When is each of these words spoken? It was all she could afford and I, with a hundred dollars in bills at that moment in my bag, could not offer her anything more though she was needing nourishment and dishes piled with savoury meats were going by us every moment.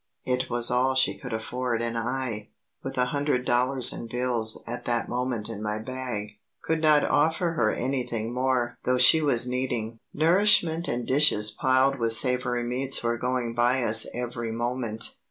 It 0.25 0.49
was 0.49 0.71
all 0.71 0.95
she 0.95 1.15
could 1.15 1.31
afford 1.31 1.79
and 1.79 1.95
I, 1.95 2.49
with 2.81 2.97
a 2.97 3.05
hundred 3.13 3.45
dollars 3.45 3.93
in 3.93 4.07
bills 4.07 4.59
at 4.65 4.85
that 4.85 5.07
moment 5.07 5.47
in 5.47 5.61
my 5.61 5.77
bag, 5.77 6.39
could 6.63 6.81
not 6.81 7.05
offer 7.05 7.51
her 7.51 7.71
anything 7.71 8.33
more 8.33 8.79
though 8.83 8.97
she 8.97 9.21
was 9.21 9.47
needing 9.47 9.99
nourishment 10.11 10.87
and 10.87 11.05
dishes 11.05 11.51
piled 11.51 11.99
with 11.99 12.13
savoury 12.13 12.63
meats 12.63 13.03
were 13.03 13.19
going 13.19 13.53
by 13.53 13.83
us 13.83 14.07
every 14.11 14.51
moment. 14.51 15.17